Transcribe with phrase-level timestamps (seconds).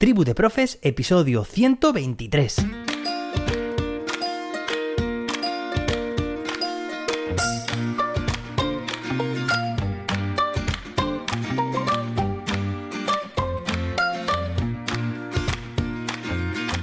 [0.00, 2.87] Tribu de Profes, episodio 123.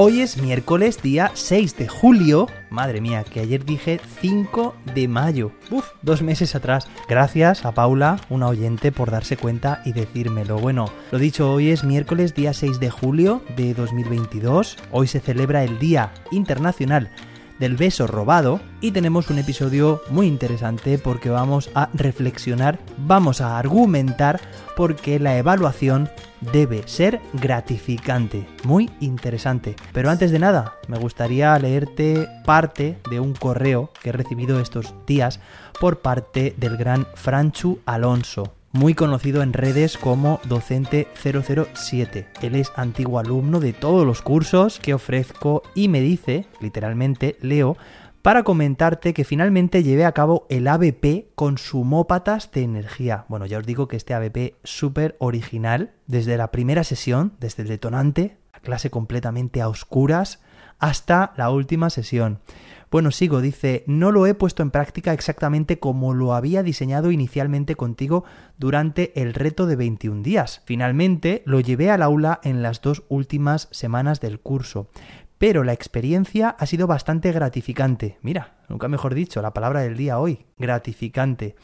[0.00, 2.46] Hoy es miércoles, día 6 de julio.
[2.70, 5.50] Madre mía, que ayer dije 5 de mayo.
[5.72, 6.86] Uf, dos meses atrás.
[7.08, 10.56] Gracias a Paula, una oyente, por darse cuenta y decírmelo.
[10.58, 14.76] Bueno, lo dicho, hoy es miércoles, día 6 de julio de 2022.
[14.92, 17.10] Hoy se celebra el Día Internacional
[17.58, 23.58] del beso robado y tenemos un episodio muy interesante porque vamos a reflexionar, vamos a
[23.58, 24.40] argumentar
[24.76, 26.08] porque la evaluación
[26.52, 29.74] debe ser gratificante, muy interesante.
[29.92, 34.94] Pero antes de nada, me gustaría leerte parte de un correo que he recibido estos
[35.06, 35.40] días
[35.80, 42.28] por parte del gran Franchu Alonso muy conocido en redes como Docente 007.
[42.42, 47.76] Él es antiguo alumno de todos los cursos que ofrezco y me dice, literalmente, leo,
[48.22, 53.24] para comentarte que finalmente llevé a cabo el ABP con sumópatas de energía.
[53.28, 57.68] Bueno, ya os digo que este ABP súper original, desde la primera sesión, desde el
[57.68, 60.40] detonante, la clase completamente a oscuras,
[60.78, 62.40] hasta la última sesión.
[62.90, 67.74] Bueno, sigo, dice, no lo he puesto en práctica exactamente como lo había diseñado inicialmente
[67.74, 68.24] contigo
[68.56, 70.62] durante el reto de 21 días.
[70.64, 74.88] Finalmente lo llevé al aula en las dos últimas semanas del curso.
[75.38, 78.18] Pero la experiencia ha sido bastante gratificante.
[78.22, 81.54] Mira, nunca mejor dicho, la palabra del día hoy, gratificante.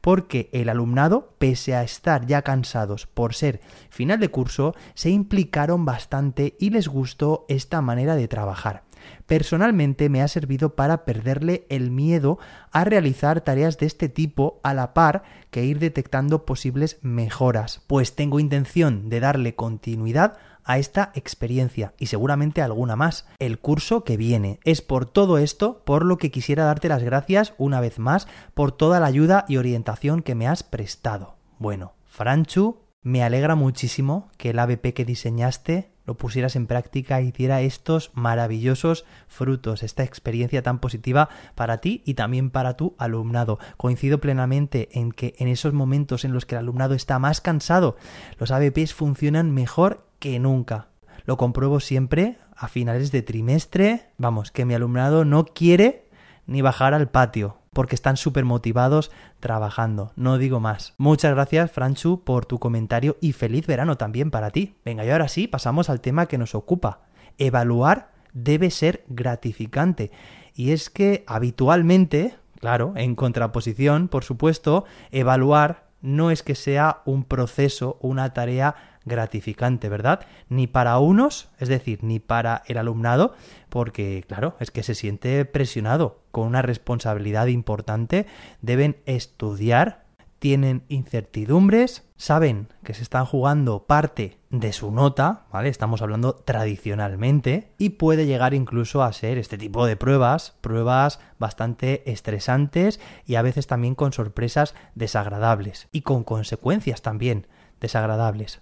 [0.00, 5.84] Porque el alumnado, pese a estar ya cansados por ser final de curso, se implicaron
[5.84, 8.82] bastante y les gustó esta manera de trabajar.
[9.26, 12.38] Personalmente me ha servido para perderle el miedo
[12.70, 18.14] a realizar tareas de este tipo a la par que ir detectando posibles mejoras, pues
[18.14, 20.36] tengo intención de darle continuidad
[20.70, 24.60] a esta experiencia y seguramente alguna más el curso que viene.
[24.62, 28.70] Es por todo esto por lo que quisiera darte las gracias una vez más por
[28.70, 31.34] toda la ayuda y orientación que me has prestado.
[31.58, 37.32] Bueno, Franchu, me alegra muchísimo que el ABP que diseñaste lo pusieras en práctica y
[37.32, 43.58] diera estos maravillosos frutos, esta experiencia tan positiva para ti y también para tu alumnado.
[43.76, 47.96] Coincido plenamente en que en esos momentos en los que el alumnado está más cansado,
[48.38, 50.86] los ABPs funcionan mejor que nunca.
[51.24, 56.08] Lo compruebo siempre a finales de trimestre, vamos, que mi alumnado no quiere
[56.46, 60.12] ni bajar al patio porque están súper motivados trabajando.
[60.16, 60.94] No digo más.
[60.98, 64.76] Muchas gracias, Franchu, por tu comentario y feliz verano también para ti.
[64.84, 67.02] Venga, y ahora sí, pasamos al tema que nos ocupa.
[67.38, 70.10] Evaluar debe ser gratificante.
[70.54, 77.24] Y es que habitualmente, claro, en contraposición, por supuesto, evaluar no es que sea un
[77.24, 78.74] proceso, una tarea
[79.04, 80.20] gratificante, ¿verdad?
[80.48, 83.34] Ni para unos, es decir, ni para el alumnado,
[83.68, 88.26] porque, claro, es que se siente presionado, con una responsabilidad importante,
[88.62, 90.04] deben estudiar,
[90.40, 95.68] tienen incertidumbres, saben que se están jugando parte de su nota, ¿vale?
[95.68, 102.10] Estamos hablando tradicionalmente, y puede llegar incluso a ser este tipo de pruebas, pruebas bastante
[102.10, 107.46] estresantes y a veces también con sorpresas desagradables y con consecuencias también
[107.78, 108.60] desagradables.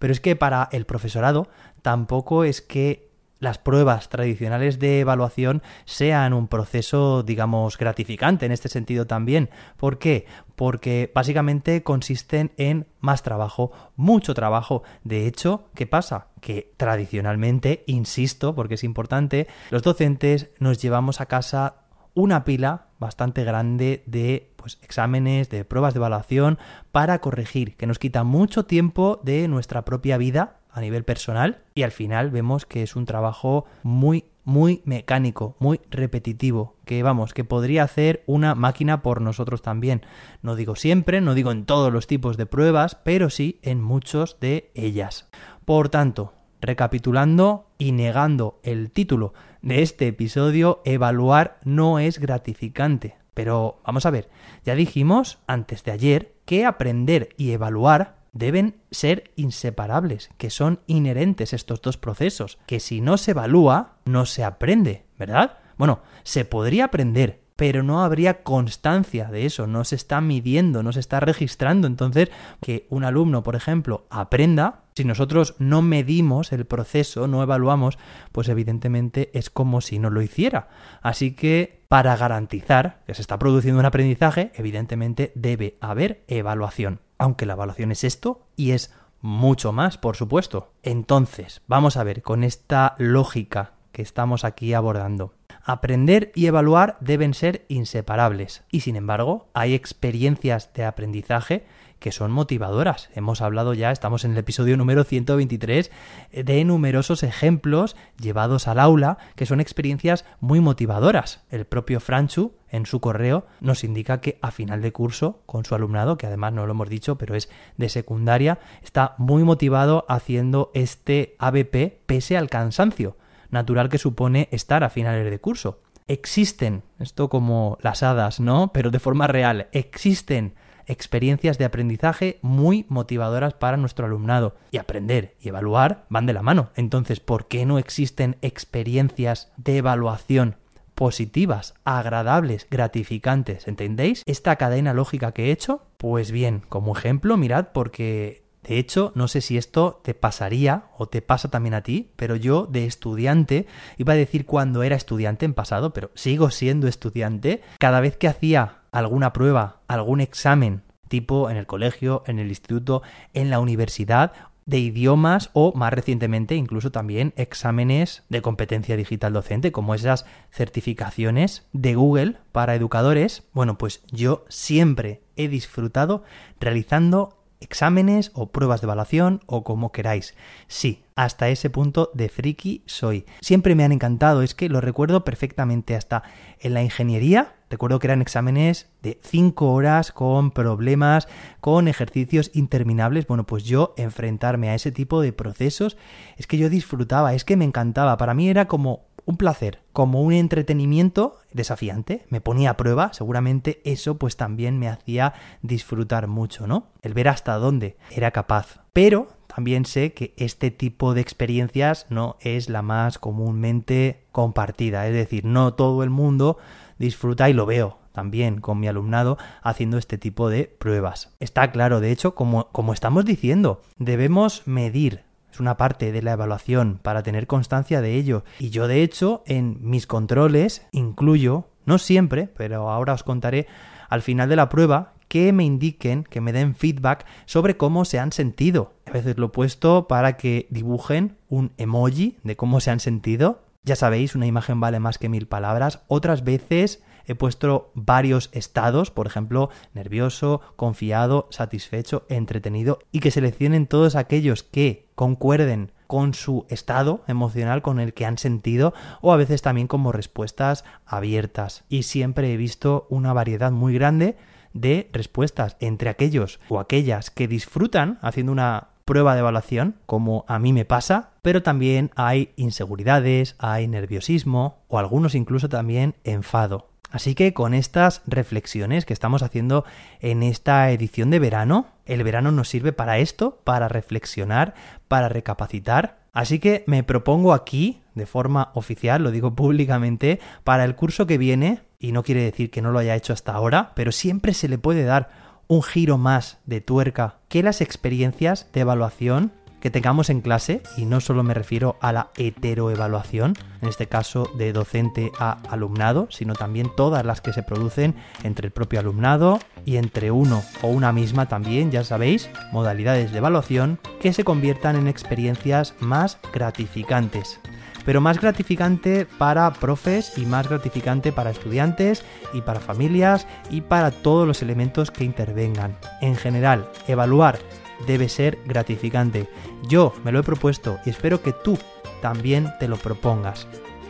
[0.00, 1.48] Pero es que para el profesorado
[1.82, 3.13] tampoco es que
[3.44, 9.50] las pruebas tradicionales de evaluación sean un proceso, digamos, gratificante en este sentido también.
[9.76, 10.26] ¿Por qué?
[10.56, 14.82] Porque básicamente consisten en más trabajo, mucho trabajo.
[15.04, 16.28] De hecho, ¿qué pasa?
[16.40, 21.76] Que tradicionalmente, insisto, porque es importante, los docentes nos llevamos a casa
[22.14, 26.58] una pila bastante grande de pues, exámenes, de pruebas de evaluación
[26.92, 31.82] para corregir, que nos quita mucho tiempo de nuestra propia vida a nivel personal y
[31.82, 37.44] al final vemos que es un trabajo muy muy mecánico, muy repetitivo, que vamos, que
[37.44, 40.02] podría hacer una máquina por nosotros también.
[40.42, 44.38] No digo siempre, no digo en todos los tipos de pruebas, pero sí en muchos
[44.40, 45.30] de ellas.
[45.64, 49.32] Por tanto, recapitulando y negando el título
[49.62, 53.16] de este episodio, evaluar no es gratificante.
[53.32, 54.28] Pero vamos a ver,
[54.64, 61.52] ya dijimos antes de ayer que aprender y evaluar deben ser inseparables, que son inherentes
[61.52, 65.58] estos dos procesos, que si no se evalúa, no se aprende, ¿verdad?
[65.78, 70.92] Bueno, se podría aprender, pero no habría constancia de eso, no se está midiendo, no
[70.92, 71.86] se está registrando.
[71.86, 72.30] Entonces,
[72.60, 77.98] que un alumno, por ejemplo, aprenda, si nosotros no medimos el proceso, no evaluamos,
[78.32, 80.68] pues evidentemente es como si no lo hiciera.
[81.00, 87.00] Así que, para garantizar que se está produciendo un aprendizaje, evidentemente debe haber evaluación.
[87.18, 90.72] Aunque la evaluación es esto y es mucho más, por supuesto.
[90.82, 95.32] Entonces, vamos a ver con esta lógica que estamos aquí abordando.
[95.66, 101.64] Aprender y evaluar deben ser inseparables y sin embargo hay experiencias de aprendizaje
[102.00, 103.08] que son motivadoras.
[103.14, 105.90] Hemos hablado ya, estamos en el episodio número 123,
[106.32, 111.44] de numerosos ejemplos llevados al aula que son experiencias muy motivadoras.
[111.50, 115.74] El propio Franchu en su correo nos indica que a final de curso con su
[115.74, 120.70] alumnado, que además no lo hemos dicho, pero es de secundaria, está muy motivado haciendo
[120.74, 123.16] este ABP pese al cansancio
[123.50, 125.80] natural que supone estar a finales de curso.
[126.06, 128.72] Existen, esto como las hadas, ¿no?
[128.72, 130.54] Pero de forma real, existen
[130.86, 134.56] experiencias de aprendizaje muy motivadoras para nuestro alumnado.
[134.70, 136.70] Y aprender y evaluar van de la mano.
[136.76, 140.56] Entonces, ¿por qué no existen experiencias de evaluación
[140.94, 143.66] positivas, agradables, gratificantes?
[143.66, 145.82] ¿Entendéis esta cadena lógica que he hecho?
[145.96, 151.06] Pues bien, como ejemplo, mirad, porque de hecho, no sé si esto te pasaría o
[151.06, 153.66] te pasa también a ti, pero yo de estudiante,
[153.98, 158.28] iba a decir cuando era estudiante en pasado, pero sigo siendo estudiante, cada vez que
[158.28, 163.02] hacía alguna prueba, algún examen, tipo en el colegio, en el instituto,
[163.34, 164.32] en la universidad,
[164.66, 171.66] de idiomas o más recientemente incluso también exámenes de competencia digital docente como esas certificaciones
[171.74, 176.22] de Google para educadores, bueno pues yo siempre he disfrutado
[176.60, 180.34] realizando exámenes o pruebas de evaluación o como queráis.
[180.68, 183.24] Sí, hasta ese punto de friki soy.
[183.40, 186.22] Siempre me han encantado, es que lo recuerdo perfectamente hasta
[186.60, 187.54] en la ingeniería.
[187.70, 191.26] Recuerdo que eran exámenes de 5 horas con problemas,
[191.60, 193.26] con ejercicios interminables.
[193.26, 195.96] Bueno, pues yo enfrentarme a ese tipo de procesos
[196.36, 198.16] es que yo disfrutaba, es que me encantaba.
[198.16, 203.80] Para mí era como un placer, como un entretenimiento desafiante, me ponía a prueba, seguramente
[203.84, 206.88] eso pues también me hacía disfrutar mucho, ¿no?
[207.02, 208.80] El ver hasta dónde era capaz.
[208.92, 215.14] Pero también sé que este tipo de experiencias no es la más comúnmente compartida, es
[215.14, 216.58] decir, no todo el mundo
[216.98, 221.34] disfruta y lo veo también con mi alumnado haciendo este tipo de pruebas.
[221.40, 225.24] Está claro, de hecho, como, como estamos diciendo, debemos medir
[225.54, 228.44] es una parte de la evaluación para tener constancia de ello.
[228.58, 233.68] Y yo de hecho en mis controles incluyo, no siempre, pero ahora os contaré
[234.08, 238.18] al final de la prueba que me indiquen, que me den feedback sobre cómo se
[238.18, 238.94] han sentido.
[239.06, 243.62] A veces lo he puesto para que dibujen un emoji de cómo se han sentido.
[243.84, 246.00] Ya sabéis, una imagen vale más que mil palabras.
[246.08, 253.86] Otras veces he puesto varios estados, por ejemplo, nervioso, confiado, satisfecho, entretenido, y que seleccionen
[253.86, 259.36] todos aquellos que concuerden con su estado emocional con el que han sentido o a
[259.36, 261.84] veces también como respuestas abiertas.
[261.88, 264.36] Y siempre he visto una variedad muy grande
[264.72, 270.58] de respuestas entre aquellos o aquellas que disfrutan haciendo una prueba de evaluación, como a
[270.58, 276.93] mí me pasa, pero también hay inseguridades, hay nerviosismo o algunos incluso también enfado.
[277.14, 279.84] Así que con estas reflexiones que estamos haciendo
[280.18, 284.74] en esta edición de verano, el verano nos sirve para esto, para reflexionar,
[285.06, 286.18] para recapacitar.
[286.32, 291.38] Así que me propongo aquí, de forma oficial, lo digo públicamente, para el curso que
[291.38, 294.66] viene, y no quiere decir que no lo haya hecho hasta ahora, pero siempre se
[294.66, 295.28] le puede dar
[295.68, 299.52] un giro más de tuerca que las experiencias de evaluación
[299.84, 303.52] que tengamos en clase, y no solo me refiero a la heteroevaluación,
[303.82, 308.14] en este caso de docente a alumnado, sino también todas las que se producen
[308.44, 313.36] entre el propio alumnado y entre uno o una misma también, ya sabéis, modalidades de
[313.36, 317.60] evaluación que se conviertan en experiencias más gratificantes
[318.06, 322.22] pero más gratificante para profes y más gratificante para estudiantes
[322.52, 325.96] y para familias y para todos los elementos que intervengan.
[326.20, 327.58] En general, evaluar
[328.06, 329.48] debe ser gratificante.
[329.88, 331.78] Yo me lo he propuesto y espero que tú
[332.20, 333.66] también te lo propongas.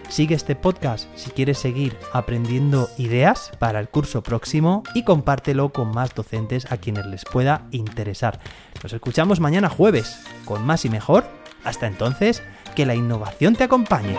[0.08, 5.90] Sigue este podcast si quieres seguir aprendiendo ideas para el curso próximo y compártelo con
[5.90, 8.38] más docentes a quienes les pueda interesar.
[8.82, 11.24] Nos escuchamos mañana jueves con más y mejor.
[11.64, 12.42] Hasta entonces,
[12.76, 14.16] que la innovación te acompañe.